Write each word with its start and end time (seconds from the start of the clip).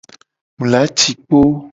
Mi 0.59 0.65
la 0.71 0.81
ci 0.97 1.11
kpo. 1.25 1.39